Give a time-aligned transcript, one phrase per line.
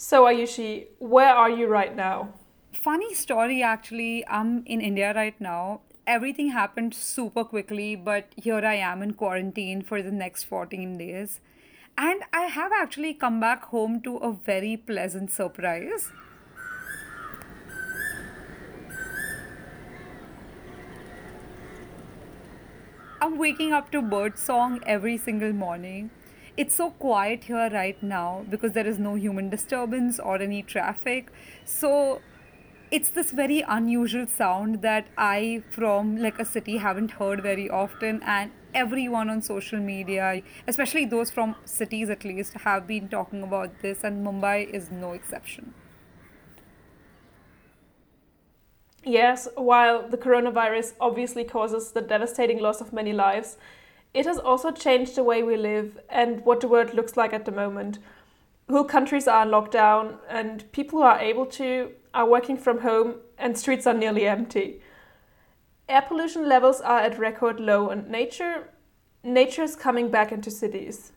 [0.00, 2.32] So, Ayushi, where are you right now?
[2.72, 4.26] Funny story, actually.
[4.26, 5.82] I'm in India right now.
[6.06, 11.40] Everything happened super quickly, but here I am in quarantine for the next 14 days.
[11.98, 16.10] And I have actually come back home to a very pleasant surprise.
[23.20, 26.10] I'm waking up to bird song every single morning.
[26.60, 31.32] It's so quiet here right now because there is no human disturbance or any traffic.
[31.64, 32.20] So
[32.90, 38.22] it's this very unusual sound that I, from like a city, haven't heard very often.
[38.24, 43.80] And everyone on social media, especially those from cities at least, have been talking about
[43.80, 45.72] this, and Mumbai is no exception.
[49.02, 53.56] Yes, while the coronavirus obviously causes the devastating loss of many lives,
[54.12, 57.44] it has also changed the way we live and what the world looks like at
[57.44, 57.98] the moment.
[58.68, 63.16] Whole countries are in lockdown, and people who are able to are working from home,
[63.38, 64.80] and streets are nearly empty.
[65.88, 68.68] Air pollution levels are at record low, and nature
[69.22, 71.12] nature is coming back into cities.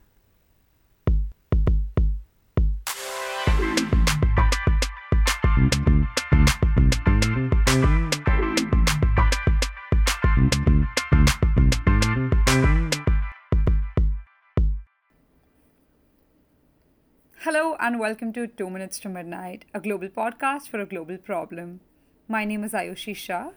[17.43, 21.81] Hello and welcome to 2 Minutes to Midnight, a global podcast for a global problem.
[22.29, 23.49] My name is Ayushi Shah.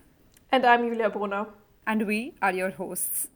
[0.51, 1.47] And I'm Julia Brunner.
[1.87, 3.29] And we are your hosts.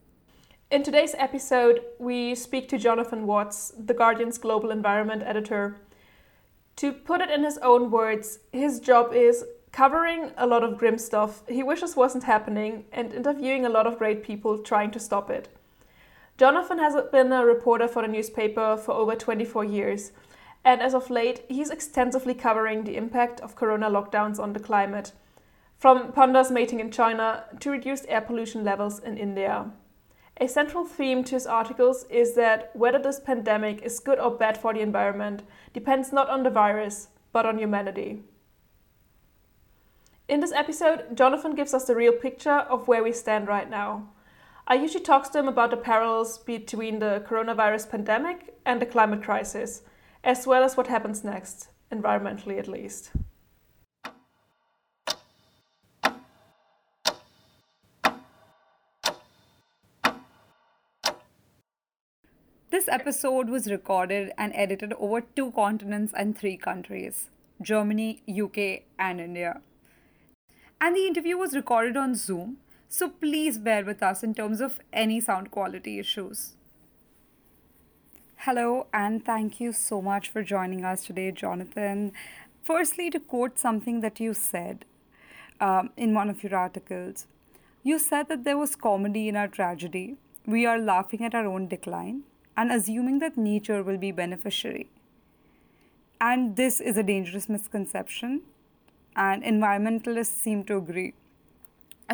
[0.69, 5.77] In today's episode, we speak to Jonathan Watts, The Guardian's global environment editor.
[6.79, 10.99] To put it in his own words, his job is covering a lot of grim
[10.99, 15.31] stuff he wishes wasn't happening and interviewing a lot of great people trying to stop
[15.31, 15.49] it.
[16.39, 20.11] Jonathan has been a reporter for the newspaper for over 24 years
[20.65, 25.13] and as of late, he's extensively covering the impact of corona lockdowns on the climate,
[25.77, 29.71] from pandas mating in China to reduced air pollution levels in India.
[30.39, 34.57] A central theme to his articles is that whether this pandemic is good or bad
[34.57, 38.23] for the environment depends not on the virus, but on humanity.
[40.29, 44.09] In this episode, Jonathan gives us the real picture of where we stand right now.
[44.69, 49.83] Ayushi talks to him about the parallels between the coronavirus pandemic and the climate crisis
[50.23, 53.11] as well as what happens next, environmentally at least.
[62.71, 67.29] This episode was recorded and edited over two continents and three countries
[67.61, 69.61] Germany, UK, and India.
[70.81, 74.81] And the interview was recorded on Zoom, so please bear with us in terms of
[74.93, 76.57] any sound quality issues.
[78.45, 82.11] Hello, and thank you so much for joining us today, Jonathan.
[82.63, 84.87] Firstly, to quote something that you said
[85.61, 87.27] um, in one of your articles,
[87.83, 90.17] you said that there was comedy in our tragedy.
[90.47, 92.23] We are laughing at our own decline
[92.57, 94.89] and assuming that nature will be beneficiary.
[96.19, 98.41] And this is a dangerous misconception,
[99.15, 101.13] and environmentalists seem to agree.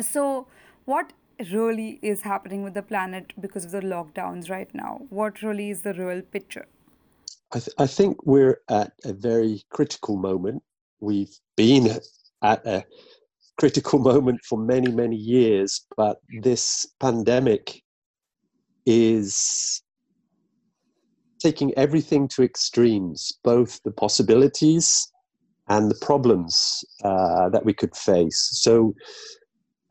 [0.01, 0.47] So,
[0.83, 1.13] what
[1.51, 5.01] really is happening with the planet because of the lockdowns right now?
[5.09, 6.67] What really is the real picture?
[7.53, 10.63] I, th- I think we're at a very critical moment.
[10.99, 11.99] We've been
[12.43, 12.83] at a
[13.57, 17.81] critical moment for many, many years, but this pandemic
[18.85, 19.81] is
[21.39, 25.11] taking everything to extremes, both the possibilities
[25.69, 28.49] and the problems uh, that we could face.
[28.53, 28.95] So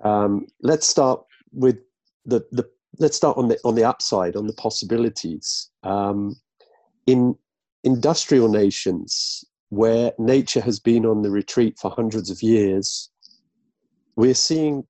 [0.03, 1.23] um, let's start
[1.57, 1.79] with
[2.25, 2.69] the the
[2.99, 5.71] let's start on the on the upside on the possibilities.
[5.83, 6.37] Um,
[7.07, 7.37] in
[7.85, 13.11] industrial nations where nature has been on the retreat for hundreds of years
[14.17, 14.83] we're seeing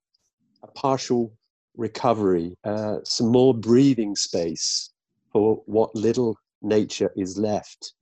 [0.63, 1.33] a partial
[1.77, 4.91] recovery uh, some more breathing space
[5.33, 7.93] for what little nature is left.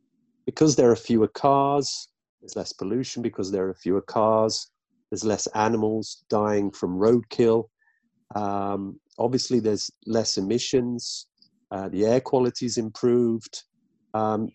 [0.47, 2.09] Because there are fewer cars
[2.41, 3.23] there's less pollution.
[3.23, 4.71] Because there are fewer cars
[5.11, 7.65] there's less animals dying from roadkill
[8.35, 11.27] um, obviously, there's less emissions.
[11.71, 13.63] Uh, the air quality is improved.
[14.15, 14.49] Um,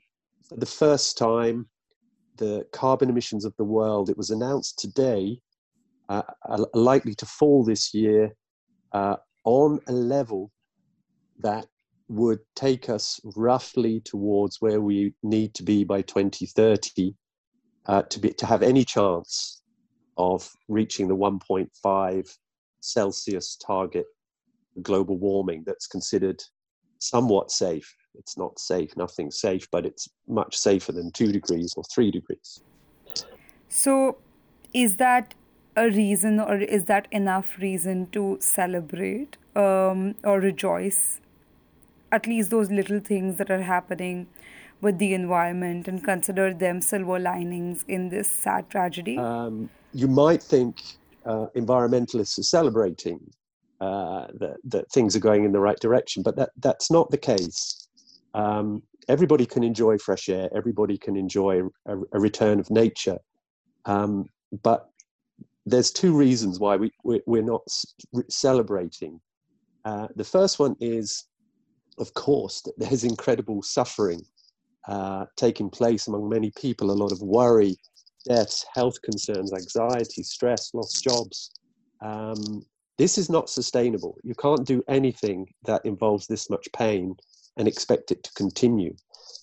[0.48, 1.68] for the first time,
[2.38, 5.39] the carbon emissions of the world, it was announced today,
[6.07, 8.33] uh, are likely to fall this year
[8.94, 10.51] uh, on a level
[11.39, 11.68] that
[12.07, 17.13] would take us roughly towards where we need to be by 2030
[17.86, 19.62] uh, to be to have any chance
[20.18, 22.38] of reaching the 1.5
[22.81, 24.05] Celsius target
[24.81, 26.41] global warming that's considered
[26.99, 27.95] somewhat safe.
[28.15, 32.61] It's not safe, nothing's safe, but it's much safer than two degrees or three degrees.
[33.67, 34.17] So,
[34.73, 35.33] is that
[35.75, 41.21] a reason or is that enough reason to celebrate um, or rejoice?
[42.11, 44.27] At least those little things that are happening
[44.81, 49.17] with the environment and consider them silver linings in this sad tragedy?
[49.17, 50.77] Um, you might think
[51.29, 53.19] uh, environmentalists are celebrating
[53.81, 57.17] uh, that, that things are going in the right direction, but that, that's not the
[57.17, 57.87] case.
[58.33, 63.19] Um, everybody can enjoy fresh air, everybody can enjoy a, a return of nature.
[63.85, 64.25] Um,
[64.63, 64.89] but
[65.65, 67.61] there's two reasons why we, we, are not
[68.29, 69.21] celebrating.
[69.85, 71.25] Uh, the first one is,
[71.99, 74.21] of course, that there's incredible suffering
[74.87, 77.77] uh, taking place among many people, a lot of worry,
[78.25, 81.51] deaths, health concerns, anxiety, stress, lost jobs.
[82.01, 82.63] Um,
[82.98, 84.18] this is not sustainable.
[84.24, 87.16] You can't do anything that involves this much pain
[87.57, 88.95] and expect it to continue.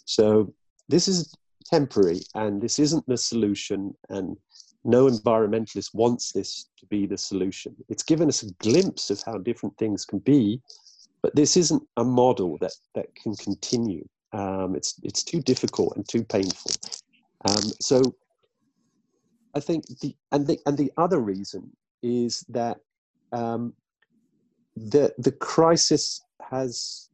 [0.05, 0.53] So
[0.89, 1.35] this is
[1.65, 4.37] temporary and this isn't the solution and
[4.85, 7.75] no environmentalist wants this to be the solution.
[7.89, 10.61] It's given us a glimpse of how different things can be,
[11.23, 14.07] but this isn't a model that, that can continue.
[14.33, 16.71] Um, it's, it's too difficult and too painful.
[17.49, 18.15] Um, so
[19.57, 21.63] I think the and the and the other reason
[22.03, 22.77] is that
[23.33, 23.73] um,
[24.77, 26.21] the the crisis
[26.51, 27.09] has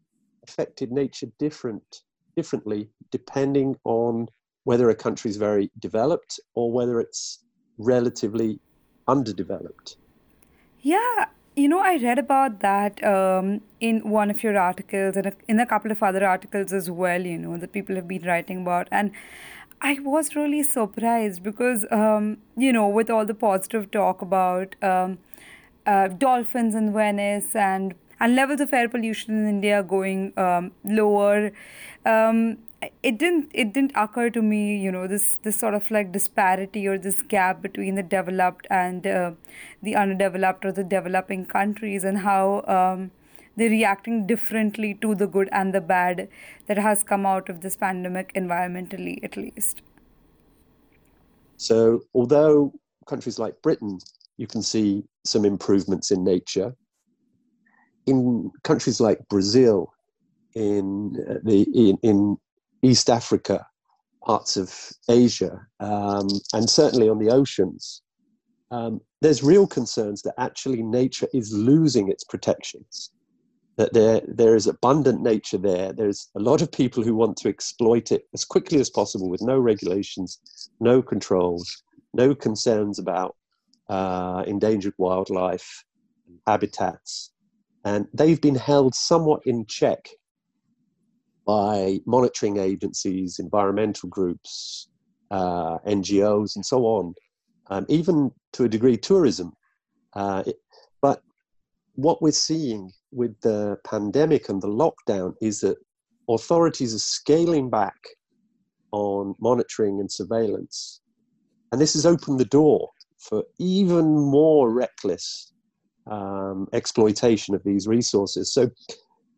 [0.46, 2.02] affected nature different
[2.36, 4.26] differently depending on
[4.64, 7.44] whether a country is very developed or whether it's
[7.78, 8.58] relatively
[9.06, 9.96] underdeveloped.
[10.80, 15.60] Yeah, you know, I read about that um, in one of your articles and in
[15.60, 18.88] a couple of other articles as well, you know, that people have been writing about.
[18.90, 19.12] And
[19.84, 25.18] I was really surprised because, um, you know, with all the positive talk about um,
[25.84, 31.50] uh, dolphins in Venice and and levels of air pollution in India going um, lower,
[32.06, 32.58] um,
[33.02, 36.86] it didn't it didn't occur to me, you know, this this sort of like disparity
[36.86, 39.32] or this gap between the developed and uh,
[39.82, 43.10] the underdeveloped or the developing countries and how um,
[43.56, 46.28] they're reacting differently to the good and the bad
[46.66, 49.82] that has come out of this pandemic environmentally at least.
[51.56, 52.72] So although
[53.06, 53.98] countries like britain
[54.36, 56.74] you can see some improvements in nature
[58.06, 59.92] in countries like brazil
[60.54, 62.36] in uh, the in, in
[62.82, 63.66] east africa
[64.24, 64.74] parts of
[65.08, 68.02] asia um, and certainly on the oceans
[68.70, 73.10] um, there's real concerns that actually nature is losing its protections
[73.76, 75.92] that there there is abundant nature there.
[75.92, 79.42] There's a lot of people who want to exploit it as quickly as possible with
[79.42, 80.38] no regulations,
[80.80, 81.82] no controls,
[82.12, 83.36] no concerns about
[83.88, 85.84] uh, endangered wildlife,
[86.46, 87.32] habitats,
[87.84, 90.08] and they've been held somewhat in check
[91.46, 94.88] by monitoring agencies, environmental groups,
[95.30, 97.14] uh, NGOs, and so on.
[97.68, 99.52] Um, even to a degree, tourism.
[100.12, 100.56] Uh, it,
[101.00, 101.22] but
[101.94, 105.76] what we're seeing with the pandemic and the lockdown is that
[106.28, 107.96] authorities are scaling back
[108.92, 111.00] on monitoring and surveillance.
[111.70, 115.52] And this has opened the door for even more reckless
[116.10, 118.52] um, exploitation of these resources.
[118.52, 118.70] So,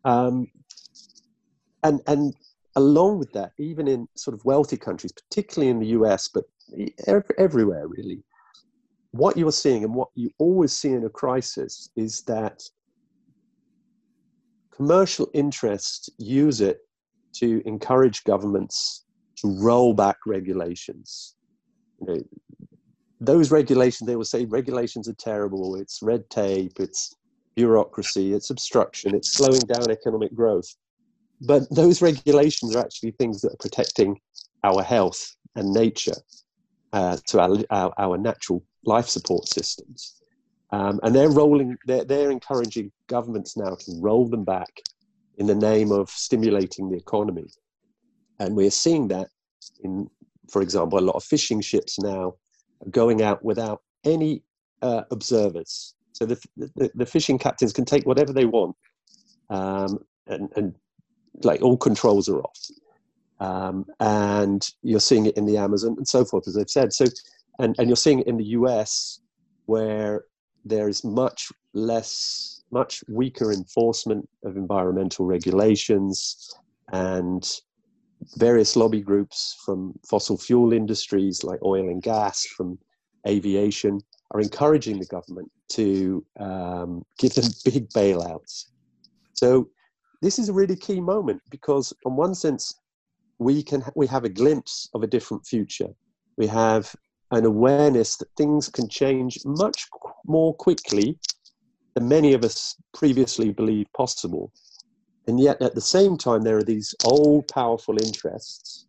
[0.03, 0.47] um,
[1.83, 2.33] and, and
[2.75, 6.45] along with that, even in sort of wealthy countries, particularly in the US, but
[7.37, 8.23] everywhere really,
[9.11, 12.61] what you're seeing and what you always see in a crisis is that
[14.75, 16.79] commercial interests use it
[17.33, 19.05] to encourage governments
[19.37, 21.35] to roll back regulations.
[22.01, 22.23] You know,
[23.19, 27.15] those regulations, they will say regulations are terrible, it's red tape, it's
[27.55, 30.75] bureaucracy, it's obstruction, it's slowing down economic growth.
[31.41, 34.19] But those regulations are actually things that are protecting
[34.63, 36.15] our health and nature
[36.93, 40.21] uh, to our, our, our natural life support systems.
[40.75, 44.81] Um, and they're rolling, they're, they're encouraging governments now to roll them back
[45.37, 47.45] in the name of stimulating the economy.
[48.39, 49.29] And we're seeing that
[49.85, 50.09] in,
[50.51, 52.33] for example, a lot of fishing ships now
[52.91, 54.43] going out without any
[54.81, 55.95] uh, observers.
[56.11, 58.75] So the, the, the, fishing captains can take whatever they want,
[59.49, 60.75] um, and, and
[61.43, 62.59] like all controls are off.
[63.39, 66.91] Um, and you're seeing it in the Amazon and so forth, as I've said.
[66.91, 67.05] So,
[67.59, 69.21] and, and you're seeing it in the US,
[69.67, 70.25] where
[70.65, 76.53] there is much less, much weaker enforcement of environmental regulations
[76.91, 77.61] and
[78.37, 82.77] various lobby groups from fossil fuel industries like oil and gas, from
[83.27, 83.99] aviation,
[84.31, 88.65] are encouraging the government to um, give them big bailouts.
[89.33, 89.69] So
[90.21, 92.73] this is a really key moment because, on one sense,
[93.37, 95.89] we can we have a glimpse of a different future.
[96.37, 96.95] We have
[97.31, 99.89] an awareness that things can change much
[100.27, 101.19] more quickly
[101.93, 104.51] than many of us previously believed possible.
[105.27, 108.85] And yet, at the same time, there are these old, powerful interests,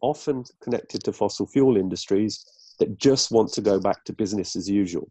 [0.00, 2.44] often connected to fossil fuel industries,
[2.78, 5.10] that just want to go back to business as usual.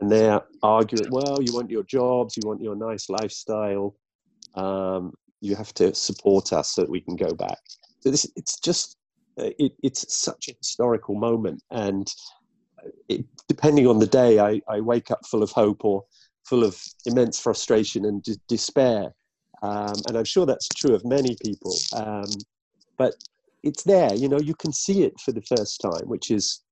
[0.00, 3.94] And they're arguing, well, you want your jobs, you want your nice lifestyle,
[4.54, 7.58] um, you have to support us so that we can go back.
[8.00, 8.96] So this, it's just,
[9.40, 11.62] uh, it, it's such a historical moment.
[11.70, 12.12] And
[13.08, 16.04] it, depending on the day, I, I wake up full of hope or
[16.44, 19.12] full of immense frustration and d- despair.
[19.62, 21.74] Um, and I'm sure that's true of many people.
[21.94, 22.26] Um,
[22.98, 23.14] but
[23.62, 26.62] it's there, you know, you can see it for the first time, which is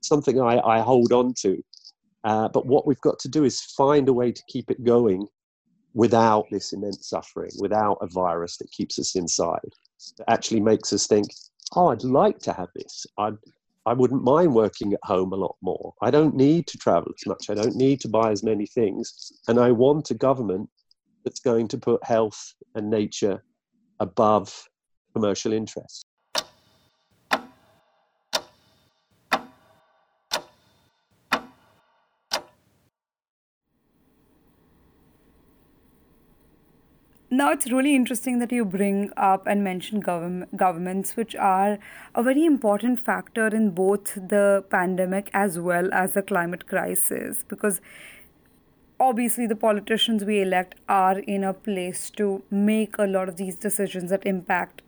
[0.00, 1.62] something I, I hold on to.
[2.24, 5.26] Uh, but what we've got to do is find a way to keep it going
[5.94, 9.58] without this immense suffering, without a virus that keeps us inside,
[10.18, 11.26] that actually makes us think,
[11.74, 13.06] oh, I'd like to have this.
[13.18, 13.36] I'd,
[13.86, 15.94] I wouldn't mind working at home a lot more.
[16.02, 17.48] I don't need to travel as much.
[17.48, 19.32] I don't need to buy as many things.
[19.48, 20.68] And I want a government
[21.24, 23.42] that's going to put health and nature
[23.98, 24.68] above
[25.14, 26.04] commercial interests.
[37.40, 41.78] Now, it's really interesting that you bring up and mention government, governments, which are
[42.14, 47.80] a very important factor in both the pandemic as well as the climate crisis, because
[48.98, 53.56] obviously the politicians we elect are in a place to make a lot of these
[53.56, 54.82] decisions that impact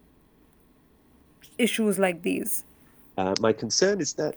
[1.56, 2.64] issues like these.
[3.16, 4.36] Uh, my concern is that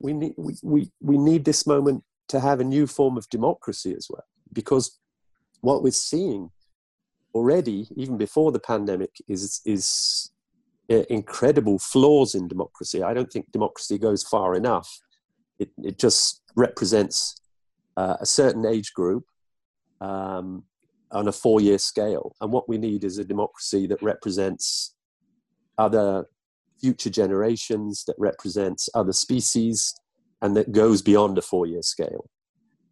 [0.00, 3.94] we need, we, we, we need this moment to have a new form of democracy
[3.94, 4.98] as well, because
[5.62, 6.50] what we're seeing
[7.34, 10.30] already, even before the pandemic, is is
[10.90, 13.02] uh, incredible flaws in democracy.
[13.02, 14.88] I don't think democracy goes far enough.
[15.58, 17.36] It it just represents
[17.96, 19.24] uh, a certain age group
[20.00, 20.64] um,
[21.12, 24.94] on a four year scale, and what we need is a democracy that represents
[25.78, 26.26] other
[26.80, 29.94] future generations, that represents other species,
[30.42, 32.28] and that goes beyond a four year scale.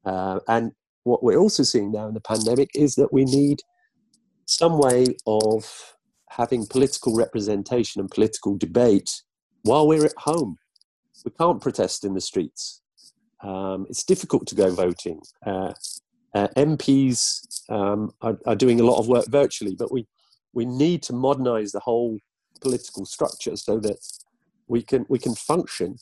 [0.04, 0.73] Uh, and
[1.04, 3.59] what we're also seeing now in the pandemic is that we need
[4.49, 5.95] some way of
[6.31, 9.23] having political representation and political debate
[9.62, 10.57] while we're at home.
[11.23, 12.81] We can't protest in the streets.
[13.43, 15.21] Um, it's difficult to go voting.
[15.45, 15.75] Uh,
[16.35, 20.07] uh, MPs um, are, are, doing a lot of work virtually, but we,
[20.55, 22.19] we need to modernize the whole
[22.62, 23.99] political structure so that
[24.67, 25.97] we can, we can function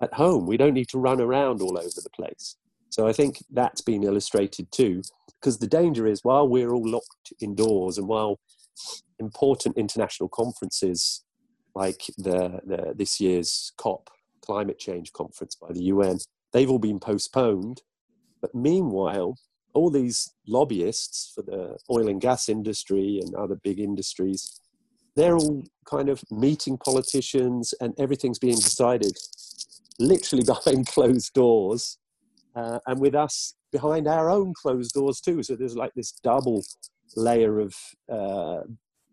[0.00, 0.46] at home.
[0.46, 2.56] We don't need to run around all over the place.
[2.92, 5.00] So I think that's been illustrated too
[5.40, 8.38] because the danger is while we're all locked indoors and while
[9.18, 11.24] important international conferences
[11.74, 14.10] like the, the this year's COP
[14.44, 16.18] climate change conference by the UN,
[16.52, 17.80] they've all been postponed.
[18.42, 19.38] But meanwhile,
[19.72, 24.60] all these lobbyists for the oil and gas industry and other big industries,
[25.16, 29.16] they're all kind of meeting politicians and everything's being decided
[29.98, 31.96] literally behind closed doors.
[32.54, 35.42] Uh, and with us behind our own closed doors too.
[35.42, 36.62] So there's like this double
[37.16, 37.74] layer of
[38.08, 38.60] uh,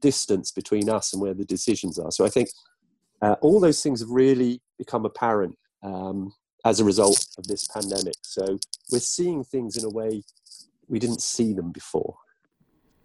[0.01, 2.11] distance between us and where the decisions are.
[2.11, 2.49] So I think
[3.21, 6.33] uh, all those things have really become apparent um,
[6.65, 8.15] as a result of this pandemic.
[8.21, 8.59] So
[8.91, 10.23] we're seeing things in a way
[10.87, 12.15] we didn't see them before.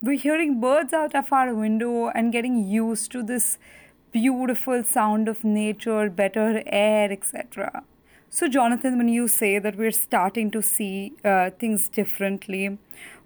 [0.03, 3.59] We're hearing birds out of our window and getting used to this
[4.13, 7.83] beautiful sound of nature, better air, etc.
[8.35, 12.79] So, Jonathan, when you say that we're starting to see uh, things differently,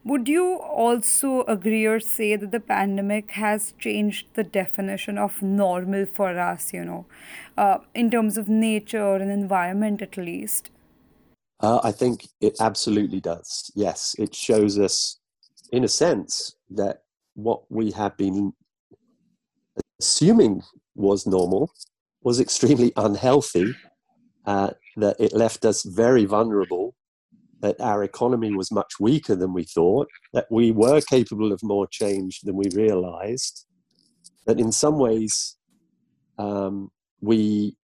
[0.05, 6.05] would you also agree or say that the pandemic has changed the definition of normal
[6.05, 7.07] for us, you know,
[7.57, 10.69] uh, in terms of nature and environment at least?
[11.61, 13.73] Uh, I think it absolutely does.
[13.75, 15.21] Yes, it shows us,
[15.73, 18.53] in a sense, that what we have been
[19.99, 20.61] assuming
[20.95, 21.73] was normal
[22.23, 23.75] was extremely unhealthy
[24.49, 24.71] uh,
[25.03, 26.95] that it left us very vulnerable,
[27.61, 31.87] that our economy was much weaker than we thought, that we were capable of more
[31.87, 33.67] change than we realized,
[34.47, 35.57] that in some ways
[36.39, 36.91] um,
[37.21, 37.77] we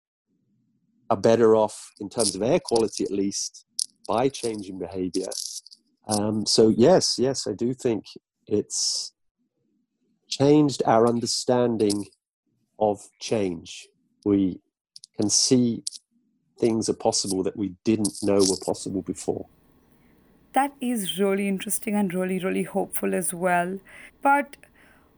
[1.10, 3.66] are better off in terms of air quality at least
[4.06, 5.28] by changing behavior.
[6.06, 8.04] Um, so, yes, yes, I do think
[8.46, 9.12] it's
[10.28, 12.06] changed our understanding
[12.78, 13.88] of change.
[14.24, 14.60] We
[15.18, 15.84] can see
[16.58, 19.46] things are possible that we didn't know were possible before.
[20.54, 23.78] that is really interesting and really, really hopeful as well.
[24.22, 24.56] But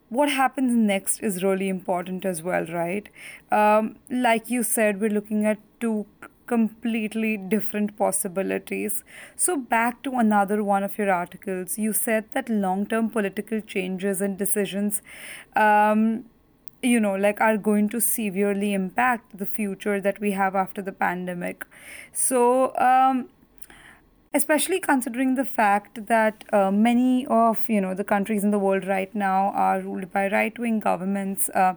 [0.08, 3.08] what happens next is really important as well, right?
[3.50, 6.06] Um, like you said, we're looking at two
[6.46, 9.02] completely different possibilities.
[9.34, 14.20] So, back to another one of your articles, you said that long term political changes
[14.20, 15.02] and decisions.
[15.54, 16.24] Um,
[16.82, 20.92] you know like are going to severely impact the future that we have after the
[20.92, 21.64] pandemic.
[22.12, 23.28] So um,
[24.34, 28.86] especially considering the fact that uh, many of you know the countries in the world
[28.86, 31.74] right now are ruled by right wing governments uh,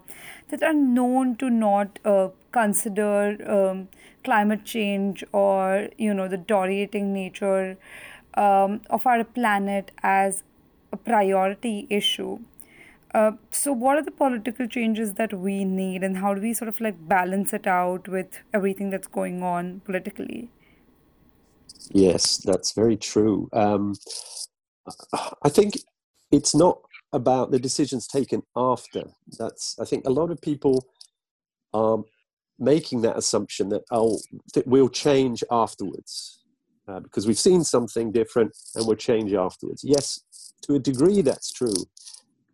[0.50, 3.88] that are known to not uh, consider um,
[4.24, 7.78] climate change or you know the deteriorating nature
[8.34, 10.44] um, of our planet as
[10.92, 12.40] a priority issue
[13.14, 16.70] uh, so what are the political changes that we need and how do we sort
[16.70, 20.50] of like balance it out with everything that's going on politically
[21.92, 23.50] Yes, that's very true.
[23.54, 23.96] Um,
[25.44, 25.76] I think
[26.32, 26.80] it's not
[27.14, 29.04] about the decisions taken after.
[29.38, 30.86] That's I think a lot of people
[31.74, 32.00] are
[32.60, 34.20] making that assumption that oh
[34.54, 36.44] that we'll change afterwards
[36.88, 39.84] uh, because we've seen something different and we'll change afterwards.
[39.84, 40.22] Yes,
[40.64, 41.86] to a degree that's true,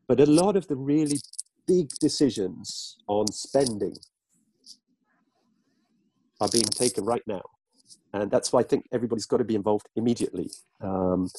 [0.08, 1.20] but a lot of the really
[1.68, 3.96] big decisions on spending
[6.42, 7.42] are being taken right now
[8.16, 10.50] and that's why I think everybody's got to be involved immediately.
[10.80, 11.30] Um,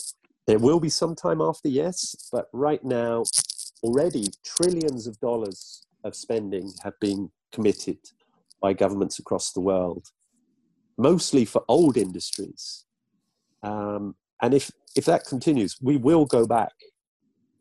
[0.46, 3.24] there will be some time after, yes, but right now,
[3.82, 7.98] already trillions of dollars of spending have been committed
[8.60, 10.06] by governments across the world,
[10.98, 12.84] mostly for old industries.
[13.62, 16.72] Um, and if, if that continues, we will go back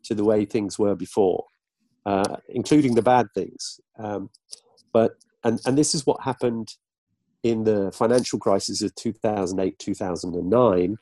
[0.06, 1.44] to the way things were before,
[2.04, 3.80] uh, including the bad things.
[3.98, 4.30] Um,
[4.92, 6.74] but and, and this is what happened
[7.42, 10.96] in the financial crisis of 2008 2009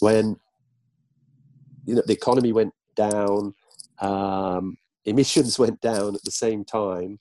[0.00, 0.36] when
[1.84, 3.54] you know the economy went down
[3.98, 7.18] um, emissions went down at the same time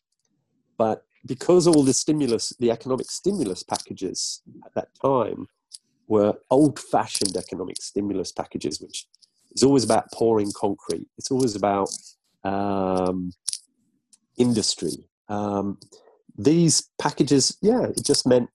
[0.78, 5.48] but because all the stimulus the economic stimulus packages at that time
[6.08, 9.08] were old fashioned economic stimulus packages which
[9.54, 11.90] is always about pouring concrete it's always about
[12.44, 13.32] um,
[14.38, 15.78] industry um,
[16.38, 18.50] these packages, yeah, it just meant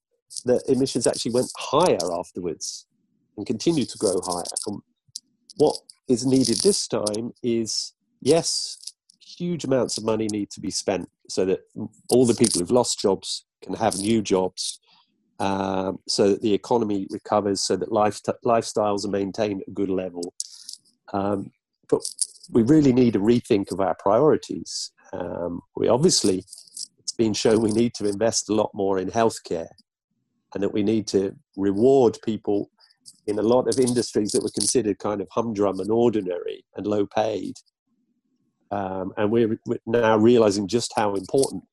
[0.44, 2.86] that emissions actually went higher afterwards
[3.36, 4.44] and continue to grow higher.
[4.66, 4.80] And
[5.56, 5.76] what
[6.08, 8.78] is needed this time is, yes,
[9.20, 11.60] huge amounts of money need to be spent so that
[12.10, 14.80] all the people who've lost jobs can have new jobs,
[15.38, 19.90] um, so that the economy recovers, so that life lifestyles are maintained at a good
[19.90, 20.34] level.
[21.12, 21.50] Um,
[21.88, 22.00] but
[22.50, 24.92] we really need a rethink of our priorities.
[25.12, 26.38] Um, we obviously
[26.98, 29.70] it's been shown we need to invest a lot more in healthcare
[30.54, 32.70] and that we need to reward people
[33.26, 37.06] in a lot of industries that were considered kind of humdrum and ordinary and low
[37.06, 37.54] paid.
[38.70, 41.64] Um, and we're, we're, now realizing just how important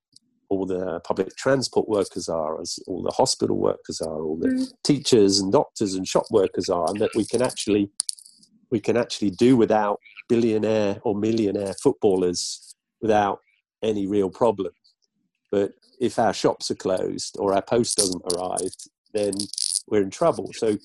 [0.50, 4.71] all the public transport workers are, as all the hospital workers are, all the mm.
[4.84, 7.89] teachers and doctors and shop workers are, and that we can actually
[8.76, 13.40] we can actually do without billionaire or millionaire footballers without
[13.82, 14.74] any real problem.
[15.50, 18.76] But if our shops are closed or our post doesn't arrive,
[19.14, 19.32] then
[19.88, 20.52] we're in trouble.
[20.54, 20.76] So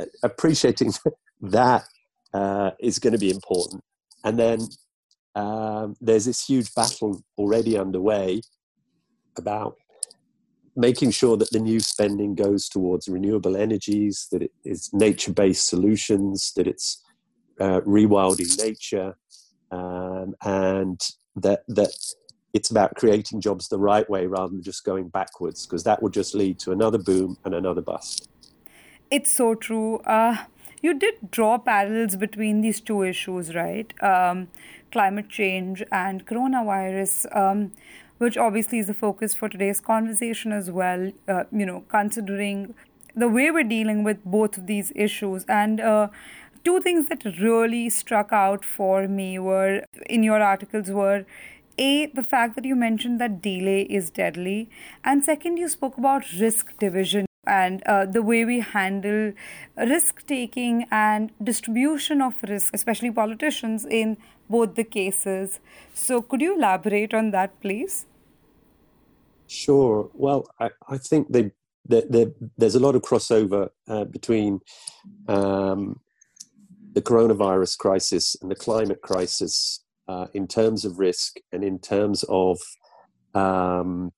[0.00, 0.92] uh, appreciating
[1.58, 1.84] that
[2.34, 3.84] uh, is going to be important.
[4.24, 4.58] And then
[5.36, 8.40] um, there's this huge battle already underway
[9.38, 9.76] about
[10.74, 15.68] making sure that the new spending goes towards renewable energies, that it is nature based
[15.68, 17.00] solutions, that it's
[17.60, 19.16] uh, rewilding nature,
[19.70, 21.00] um, and
[21.36, 21.94] that, that
[22.52, 26.12] it's about creating jobs the right way rather than just going backwards because that would
[26.12, 28.28] just lead to another boom and another bust.
[29.10, 29.98] It's so true.
[29.98, 30.44] Uh,
[30.82, 33.92] you did draw parallels between these two issues, right?
[34.02, 34.48] Um,
[34.90, 37.72] climate change and coronavirus, um,
[38.18, 41.12] which obviously is the focus for today's conversation as well.
[41.28, 42.74] Uh, you know, considering
[43.14, 45.80] the way we're dealing with both of these issues and.
[45.80, 46.08] Uh,
[46.64, 51.24] two things that really struck out for me were in your articles were
[51.78, 54.68] a, the fact that you mentioned that delay is deadly,
[55.02, 59.32] and second, you spoke about risk division and uh, the way we handle
[59.76, 64.18] risk taking and distribution of risk, especially politicians, in
[64.50, 65.60] both the cases.
[65.94, 68.04] So, could you elaborate on that, please?
[69.46, 70.10] Sure.
[70.12, 71.50] Well, I, I think they,
[71.88, 72.26] they, they,
[72.58, 74.60] there's a lot of crossover uh, between
[75.28, 75.98] um,
[76.92, 82.24] the coronavirus crisis and the climate crisis uh, in terms of risk and in terms
[82.28, 82.58] of
[83.34, 84.12] um,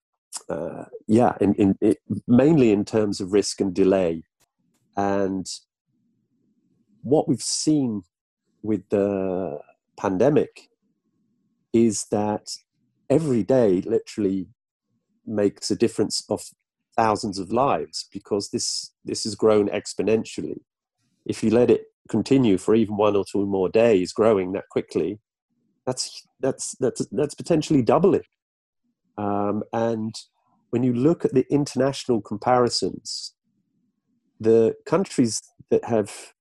[0.49, 4.23] uh, yeah, in, in it, mainly in terms of risk and delay.
[4.97, 5.47] And
[7.03, 8.03] what we've seen
[8.63, 9.59] with the
[9.99, 10.69] pandemic
[11.73, 12.49] is that
[13.11, 14.49] every day literally
[15.27, 16.43] makes a difference of
[16.97, 20.61] thousands of lives because this this has grown exponentially.
[21.25, 25.21] If you let it continue for even one or two more days, growing that quickly,
[25.87, 28.23] that's that's that's that's potentially doubling.
[29.19, 30.15] Um, and
[30.71, 33.35] when you look at the international comparisons,
[34.41, 36.33] the countries that have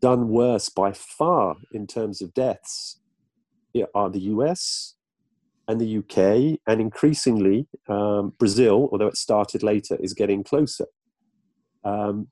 [0.00, 3.00] done worse by far in terms of deaths
[3.94, 4.94] are the US
[5.68, 10.86] and the UK, and increasingly um, Brazil, although it started later, is getting closer.
[11.84, 12.28] Um,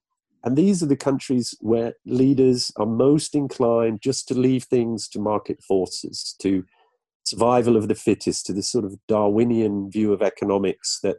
[0.47, 5.19] and these are the countries where leaders are most inclined just to leave things to
[5.19, 6.65] market forces, to
[7.25, 11.17] survival of the fittest, to this sort of Darwinian view of economics that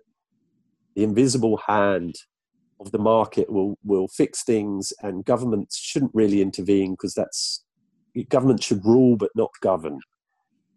[0.96, 2.16] the invisible hand
[2.80, 7.66] of the market will will fix things and governments shouldn't really intervene because that's
[8.30, 10.00] government should rule but not govern.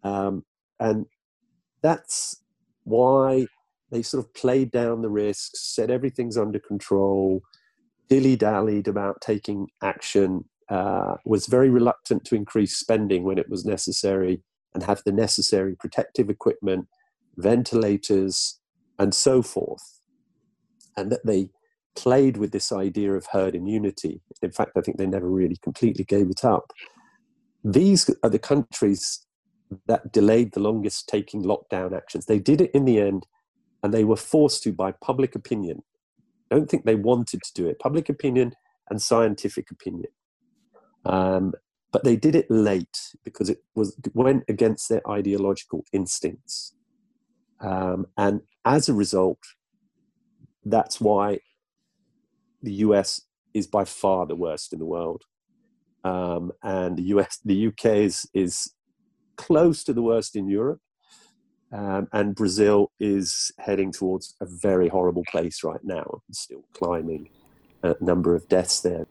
[0.03, 0.43] Um,
[0.77, 1.05] and
[1.81, 2.43] that's
[2.83, 3.47] why
[3.91, 7.41] they sort of played down the risks said everything's under control
[8.11, 14.43] dilly-dallied about taking action uh, was very reluctant to increase spending when it was necessary
[14.73, 16.89] and have the necessary protective equipment
[17.37, 18.59] ventilators
[18.99, 20.01] and so forth
[20.97, 21.49] and that they
[21.95, 24.21] played with this idea of herd immunity.
[24.41, 26.73] In fact, I think they never really completely gave it up.
[27.63, 29.25] These are the countries
[29.87, 32.25] that delayed the longest taking lockdown actions.
[32.25, 33.25] They did it in the end,
[33.83, 35.83] and they were forced to by public opinion.
[36.51, 37.79] I don't think they wanted to do it.
[37.79, 38.53] Public opinion
[38.89, 40.11] and scientific opinion.
[41.05, 41.53] Um,
[41.91, 46.73] but they did it late because it was went against their ideological instincts.
[47.59, 49.39] Um, and as a result,
[50.65, 51.39] that's why
[52.61, 53.21] the US
[53.53, 55.23] is by far the worst in the world.
[56.03, 58.73] Um, and the US, the UK is, is
[59.37, 60.81] close to the worst in Europe.
[61.71, 67.29] Um, and Brazil is heading towards a very horrible place right now, still climbing
[67.81, 69.07] a number of deaths there.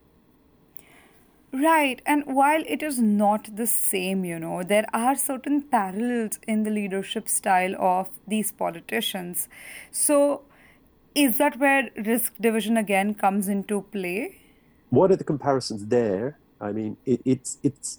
[1.52, 6.62] Right, and while it is not the same, you know, there are certain parallels in
[6.62, 9.48] the leadership style of these politicians.
[9.90, 10.42] So,
[11.12, 14.36] is that where risk division again comes into play?
[14.90, 16.38] What are the comparisons there?
[16.60, 17.98] I mean, it, it's it's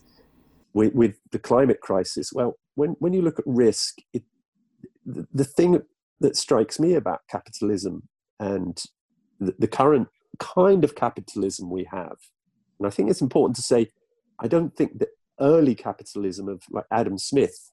[0.73, 2.31] with, with, the climate crisis.
[2.31, 4.23] Well, when when you look at risk, it,
[5.05, 5.81] the, thing
[6.19, 8.07] that strikes me about capitalism
[8.39, 8.83] and
[9.39, 10.07] the, the current
[10.39, 12.17] kind of capitalism we have,
[12.79, 13.89] and I think it's important to say,
[14.39, 15.09] I don't think that
[15.39, 17.71] early capitalism of like Adam Smith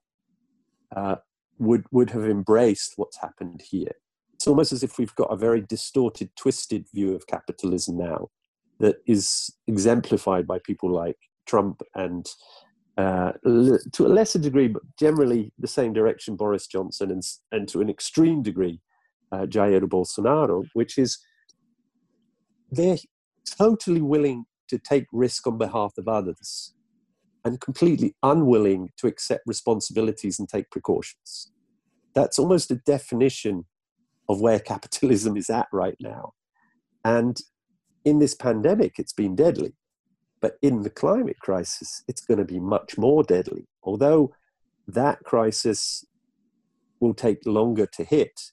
[0.95, 1.17] uh,
[1.59, 3.93] would would have embraced what's happened here.
[4.35, 8.29] It's almost as if we've got a very distorted, twisted view of capitalism now
[8.79, 12.27] that is exemplified by people like Trump and
[12.99, 13.33] uh,
[13.93, 17.89] to a lesser degree, but generally the same direction, Boris Johnson, and, and to an
[17.89, 18.81] extreme degree,
[19.31, 21.19] uh, Jair Bolsonaro, which is
[22.73, 22.99] they're
[23.57, 26.75] totally willing to take risk on behalf of others
[27.45, 31.53] and completely unwilling to accept responsibilities and take precautions.
[32.15, 33.65] That's almost a definition
[34.29, 36.33] of where capitalism is at right now.
[37.05, 37.41] And
[38.05, 39.78] in this pandemic, it's been deadly.
[40.41, 43.67] But in the climate crisis, it's going to be much more deadly.
[43.83, 44.33] Although
[44.87, 46.05] that crisis
[47.01, 48.53] will take longer to hit,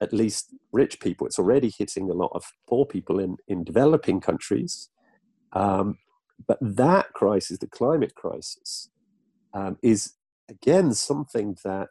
[0.00, 1.26] at least rich people.
[1.26, 4.88] It's already hitting a lot of poor people in, in developing countries.
[5.52, 5.98] Um,
[6.46, 8.90] but that crisis, the climate crisis,
[9.52, 10.14] um, is
[10.48, 11.90] again something that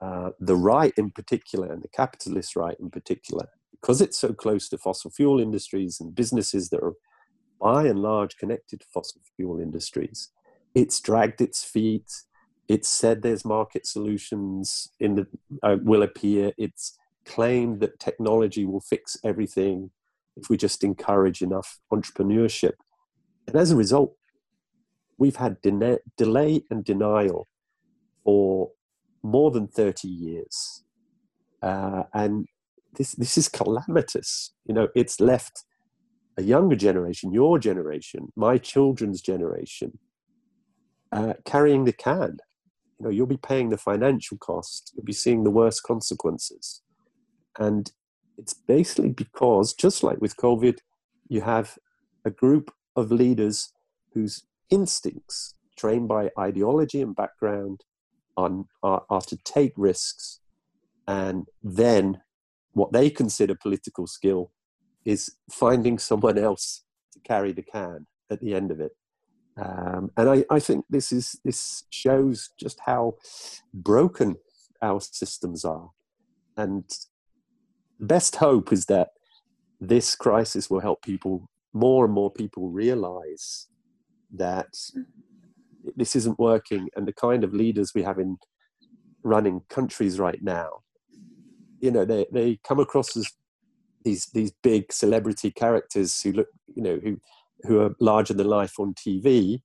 [0.00, 4.68] uh, the right in particular, and the capitalist right in particular, because it's so close
[4.70, 6.94] to fossil fuel industries and businesses that are
[7.60, 10.30] by and large connected fossil fuel industries,
[10.74, 12.10] it's dragged its feet.
[12.68, 15.26] It's said there's market solutions in the
[15.62, 16.52] uh, will appear.
[16.56, 19.90] It's claimed that technology will fix everything
[20.36, 22.74] if we just encourage enough entrepreneurship.
[23.46, 24.14] And as a result,
[25.18, 27.48] we've had de- delay and denial
[28.24, 28.70] for
[29.22, 30.84] more than 30 years.
[31.62, 32.46] Uh, and
[32.96, 34.54] this, this is calamitous.
[34.64, 35.64] You know, it's left
[36.40, 39.98] a younger generation, your generation, my children's generation,
[41.12, 42.38] uh, carrying the can.
[42.98, 46.82] You know, you'll be paying the financial cost, you'll be seeing the worst consequences.
[47.58, 47.92] And
[48.38, 50.78] it's basically because, just like with COVID,
[51.28, 51.78] you have
[52.24, 53.72] a group of leaders
[54.14, 57.84] whose instincts, trained by ideology and background,
[58.36, 60.40] are, are, are to take risks
[61.06, 62.22] and then
[62.72, 64.52] what they consider political skill
[65.04, 68.92] is finding someone else to carry the can at the end of it.
[69.56, 73.16] Um, and I, I think this is this shows just how
[73.74, 74.36] broken
[74.80, 75.90] our systems are.
[76.56, 76.84] And
[77.98, 79.10] the best hope is that
[79.80, 83.66] this crisis will help people, more and more people, realize
[84.32, 84.68] that
[85.96, 88.38] this isn't working and the kind of leaders we have in
[89.22, 90.80] running countries right now
[91.80, 93.30] you know they, they come across as
[94.04, 97.18] these these big celebrity characters who look you know who
[97.62, 99.60] who are larger than life on tv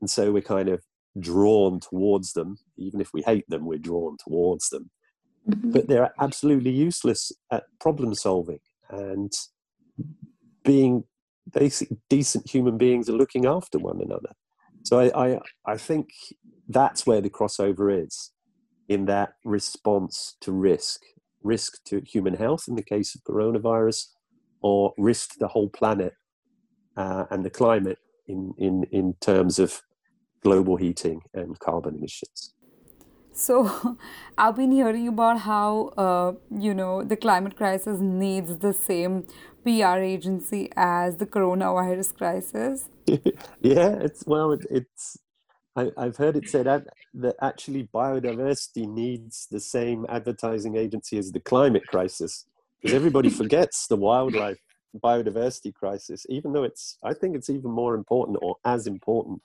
[0.00, 0.82] and so we're kind of
[1.18, 2.58] drawn towards them.
[2.76, 4.90] Even if we hate them we're drawn towards them.
[5.48, 5.70] Mm-hmm.
[5.70, 8.58] but they're absolutely useless at problem solving
[8.90, 9.32] and
[10.64, 11.04] being
[11.52, 14.32] basic decent human beings are looking after one another.
[14.82, 16.08] So I, I, I think
[16.68, 18.32] that's where the crossover is
[18.88, 21.00] in that response to risk
[21.46, 24.06] risk to human health in the case of coronavirus
[24.60, 26.14] or risk to the whole planet
[26.96, 29.82] uh, and the climate in, in, in terms of
[30.42, 32.52] global heating and carbon emissions.
[33.32, 33.96] So,
[34.38, 36.32] I've been hearing about how uh,
[36.66, 39.24] you know the climate crisis needs the same
[39.62, 42.88] PR agency as the coronavirus crisis.
[43.60, 45.18] yeah, it's well, it, it's
[45.76, 51.30] I, have heard it said that, that actually biodiversity needs the same advertising agency as
[51.30, 52.46] the climate crisis
[52.80, 54.58] because everybody forgets the wildlife
[54.98, 59.42] biodiversity crisis, even though it's, I think it's even more important or as important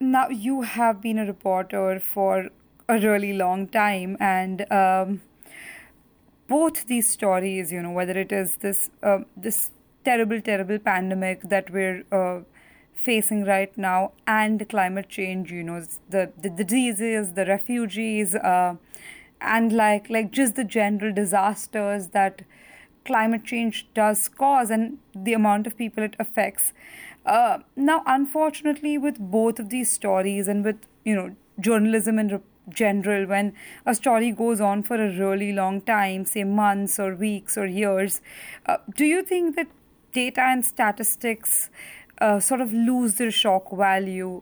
[0.00, 2.48] now you have been a reporter for
[2.88, 5.20] a really long time and um,
[6.46, 9.70] both these stories you know whether it is this uh, this
[10.04, 12.40] terrible terrible pandemic that we're uh,
[12.94, 15.80] facing right now and climate change you know
[16.10, 18.74] the the, diseases the refugees uh,
[19.40, 22.42] and like like just the general disasters that
[23.04, 26.72] climate change does cause and the amount of people it affects
[27.28, 33.26] uh, now, unfortunately, with both of these stories and with, you know, journalism in general,
[33.26, 33.52] when
[33.84, 38.22] a story goes on for a really long time, say months or weeks or years,
[38.64, 39.66] uh, do you think that
[40.12, 41.68] data and statistics
[42.20, 44.40] uh, sort of lose their shock value?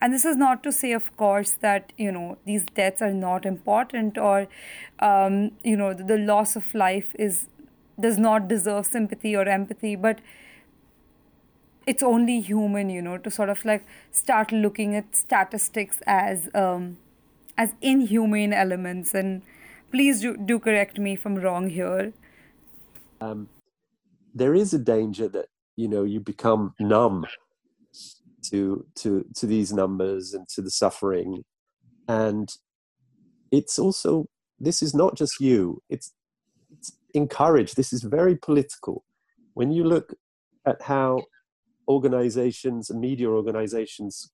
[0.00, 3.44] And this is not to say, of course, that you know these deaths are not
[3.46, 4.46] important, or
[5.00, 7.48] um, you know the, the loss of life is
[7.98, 10.18] does not deserve sympathy or empathy, but
[11.86, 16.96] it's only human, you know, to sort of like start looking at statistics as um,
[17.56, 19.14] as inhumane elements.
[19.14, 19.42] And
[19.90, 22.12] please do, do correct me if I'm wrong here.
[23.20, 23.48] Um,
[24.34, 27.26] there is a danger that you know you become numb
[28.50, 31.44] to to to these numbers and to the suffering,
[32.08, 32.48] and
[33.50, 34.26] it's also
[34.58, 35.82] this is not just you.
[35.88, 36.12] It's
[36.70, 37.76] it's encouraged.
[37.76, 39.04] This is very political.
[39.54, 40.14] When you look
[40.66, 41.20] at how
[41.88, 44.30] organizations and media organizations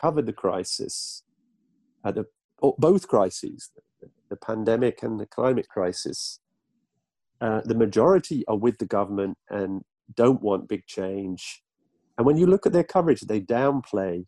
[0.00, 1.22] covered the crisis,
[2.04, 2.24] uh, the,
[2.78, 6.40] both crises, the, the, pandemic and the climate crisis.
[7.40, 9.82] Uh, the majority are with the government and
[10.14, 11.62] don't want big change.
[12.16, 14.26] And when you look at their coverage, they downplay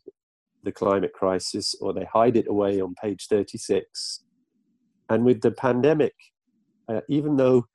[0.63, 4.23] the climate crisis or they hide it away on page 36.
[5.09, 6.13] And with the pandemic,
[6.89, 7.67] uh, even though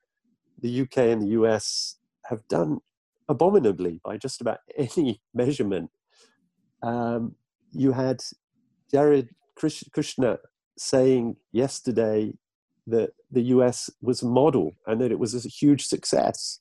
[0.61, 2.79] the UK and the US have done
[3.31, 5.89] abominably by just about any measurement.
[6.83, 7.35] Um,
[7.71, 8.21] you had
[8.91, 10.37] Jared Kushner
[10.77, 12.33] saying yesterday
[12.87, 16.59] that the US was a model and that it was a huge success.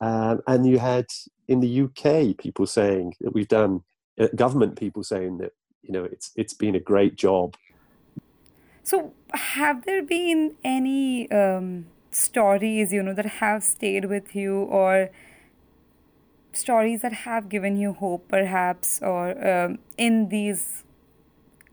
[0.00, 1.06] Um, and you had
[1.48, 3.82] in the UK people saying that we've done,
[4.18, 5.52] uh, government people saying that
[5.82, 7.56] you know it's it's been a great job.
[8.82, 15.10] So, have there been any um, stories you know that have stayed with you or?
[16.56, 20.84] Stories that have given you hope, perhaps, or um, in these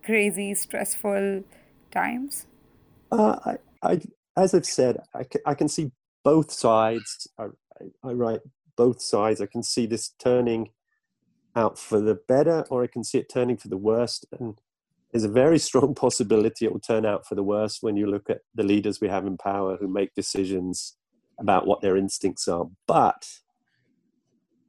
[0.03, 1.43] crazy, stressful
[1.91, 2.47] times?
[3.11, 4.01] Uh, I, I,
[4.37, 5.91] as I've said, I can, I can see
[6.23, 7.27] both sides.
[7.37, 7.47] I,
[8.03, 8.41] I write
[8.75, 9.41] both sides.
[9.41, 10.69] I can see this turning
[11.55, 14.25] out for the better, or I can see it turning for the worst.
[14.39, 14.59] And
[15.11, 18.29] there's a very strong possibility it will turn out for the worst when you look
[18.29, 20.95] at the leaders we have in power who make decisions
[21.39, 22.67] about what their instincts are.
[22.87, 23.27] But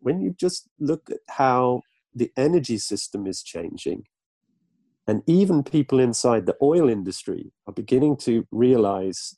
[0.03, 1.83] when you just look at how
[2.15, 4.05] the energy system is changing,
[5.07, 9.37] and even people inside the oil industry are beginning to realize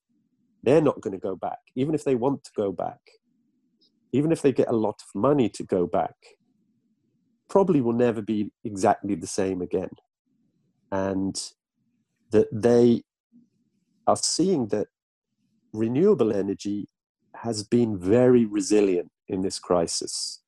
[0.62, 3.00] they're not going to go back, even if they want to go back,
[4.12, 6.14] even if they get a lot of money to go back.
[7.48, 9.90] probably will never be exactly the same again.
[10.90, 11.40] And
[12.30, 13.02] that they
[14.06, 14.88] are seeing that
[15.72, 16.88] renewable energy
[17.36, 20.43] has been very resilient in this crisis.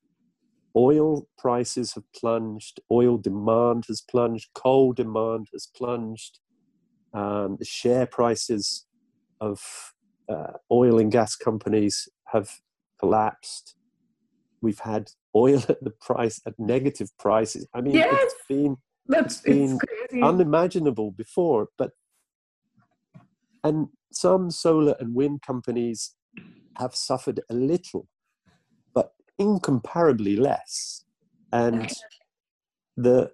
[0.77, 6.41] Oil prices have plunged, oil demand has plunged, coal demand has plunged,
[7.15, 8.87] um, the share prices
[9.41, 9.61] of
[10.29, 12.51] uh, oil and gas companies have
[13.01, 13.77] collapsed.
[14.61, 17.67] We've had oil at the price at negative prices.
[17.75, 19.79] I mean, yes, it's been that's it's been
[20.11, 21.69] it's unimaginable before.
[21.79, 21.93] But
[23.65, 26.15] and some solar and wind companies
[26.79, 28.09] have suffered a little,
[29.39, 31.05] incomparably less.
[31.53, 31.91] And
[32.97, 33.33] the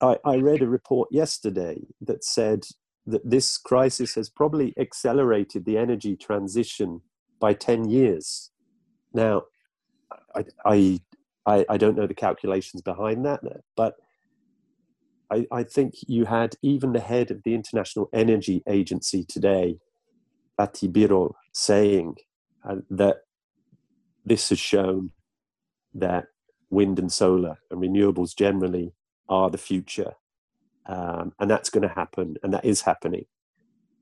[0.00, 2.66] I, I read a report yesterday that said
[3.06, 7.00] that this crisis has probably accelerated the energy transition
[7.40, 8.50] by 10 years.
[9.12, 9.44] Now,
[10.34, 11.00] I,
[11.46, 13.40] I, I, don't know the calculations behind that,
[13.76, 13.94] but
[15.30, 19.78] I, I think you had even the head of the International Energy Agency today,
[20.58, 22.16] Fatih Birol, saying
[22.68, 23.22] uh, that
[24.24, 25.12] this has shown
[25.94, 26.26] that
[26.70, 28.92] wind and solar and renewables generally
[29.28, 30.14] are the future
[30.88, 33.26] um, and that's going to happen, and that is happening.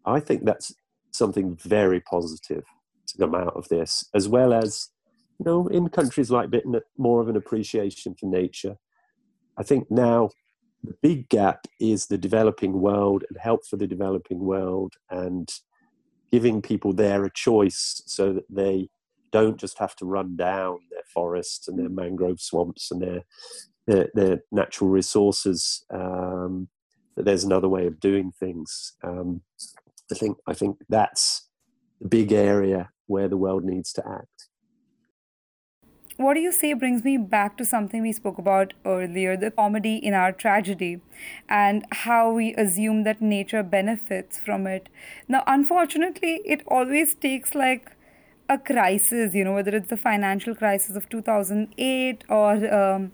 [0.05, 0.73] I think that's
[1.11, 2.65] something very positive
[3.09, 4.89] to come out of this, as well as
[5.39, 8.77] you know, in countries like Britain, more of an appreciation for nature.
[9.59, 10.31] I think now
[10.85, 15.53] the big gap is the developing world and help for the developing world and
[16.31, 18.89] giving people there a choice so that they
[19.33, 20.79] don't just have to run down
[21.17, 23.23] forests and their mangrove swamps and their
[23.87, 26.69] their, their natural resources um,
[27.17, 28.93] that there's another way of doing things.
[29.03, 29.43] Um,
[30.13, 31.49] I think I think that's
[32.01, 34.49] the big area where the world needs to act.
[36.19, 39.97] What do you say brings me back to something we spoke about earlier the comedy
[39.97, 41.01] in our tragedy
[41.47, 44.89] and how we assume that nature benefits from it.
[45.29, 47.93] Now, unfortunately, it always takes like
[48.49, 53.13] a crisis, you know, whether it's the financial crisis of 2008 or um,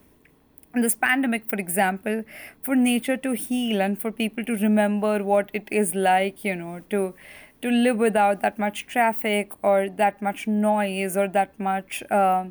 [0.74, 2.24] this pandemic, for example,
[2.62, 6.80] for nature to heal and for people to remember what it is like, you know,
[6.90, 7.14] to
[7.62, 12.46] to live without that much traffic or that much noise or that much uh,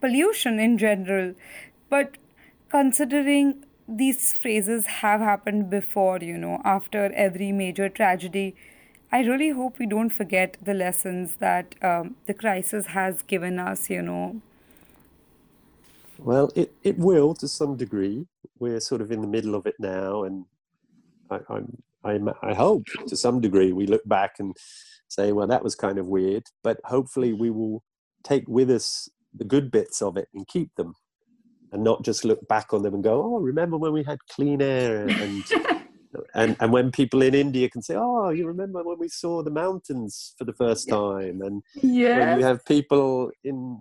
[0.00, 1.34] pollution in general.
[1.90, 2.16] But
[2.68, 8.54] considering these phrases have happened before, you know, after every major tragedy,
[9.12, 13.90] I really hope we don't forget the lessons that um, the crisis has given us,
[13.90, 14.40] you know,
[16.18, 18.26] well, it, it will to some degree.
[18.58, 20.44] We're sort of in the middle of it now, and
[21.30, 24.56] I, I'm, I'm, I hope to some degree we look back and
[25.08, 26.44] say, well, that was kind of weird.
[26.62, 27.82] But hopefully, we will
[28.22, 30.94] take with us the good bits of it and keep them,
[31.72, 34.62] and not just look back on them and go, oh, remember when we had clean
[34.62, 35.44] air and.
[36.34, 39.50] And and when people in India can say, "Oh, you remember when we saw the
[39.50, 42.18] mountains for the first time?" and yes.
[42.18, 43.80] when you have people in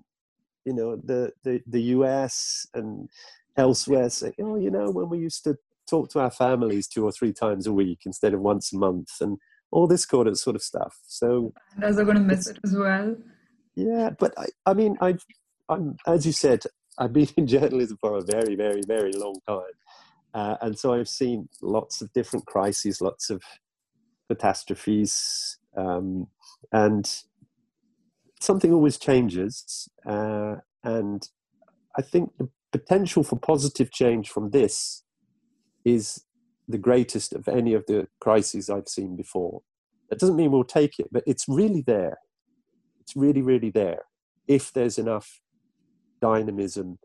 [0.65, 3.09] you know the the, the US and
[3.57, 5.57] elsewhere say, oh, you know, when we used to
[5.89, 9.09] talk to our families two or three times a week instead of once a month,
[9.19, 9.37] and
[9.71, 10.99] all this kind of sort of stuff.
[11.03, 13.15] So those are going to miss it as well.
[13.75, 15.25] Yeah, but I, I mean, I've,
[15.69, 16.63] I'm as you said,
[16.97, 19.75] I've been in journalism for a very, very, very long time,
[20.33, 23.41] uh, and so I've seen lots of different crises, lots of
[24.29, 26.27] catastrophes, um,
[26.71, 27.09] and
[28.39, 31.27] something always changes, uh, and
[31.97, 35.03] I think the potential for positive change from this
[35.83, 36.23] is
[36.67, 39.61] the greatest of any of the crises I've seen before.
[40.09, 42.17] That doesn't mean we'll take it, but it's really there.
[43.01, 44.03] It's really, really there.
[44.47, 45.41] If there's enough
[46.21, 46.99] dynamism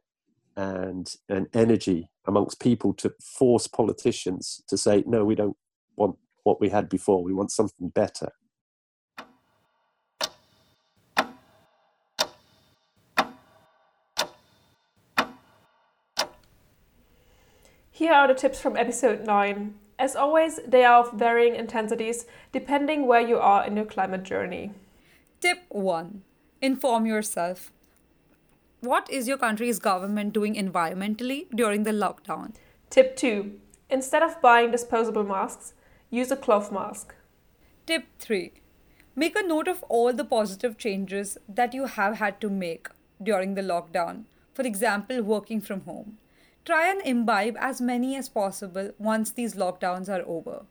[0.57, 5.57] and and energy amongst people to force politicians to say, no, we don't
[5.97, 7.23] want what we had before.
[7.23, 8.31] We want something better.
[17.91, 19.75] Here are the tips from episode 9.
[19.99, 24.73] As always, they are of varying intensities depending where you are in your climate journey.
[25.41, 26.23] Tip 1
[26.61, 27.73] Inform yourself.
[28.87, 32.55] What is your country's government doing environmentally during the lockdown?
[32.89, 33.59] Tip 2
[33.91, 35.75] Instead of buying disposable masks,
[36.09, 37.13] use a cloth mask.
[37.85, 38.53] Tip 3
[39.17, 42.87] Make a note of all the positive changes that you have had to make
[43.21, 44.27] during the lockdown.
[44.55, 46.19] For example, working from home.
[46.65, 50.65] Try and imbibe as many as possible once these lockdowns are over.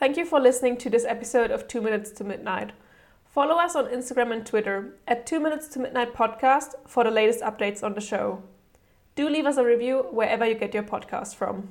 [0.00, 2.72] Thank you for listening to this episode of 2 Minutes to Midnight.
[3.34, 7.40] Follow us on Instagram and Twitter at 2 Minutes to Midnight Podcast for the latest
[7.40, 8.44] updates on the show.
[9.16, 11.70] Do leave us a review wherever you get your podcast from.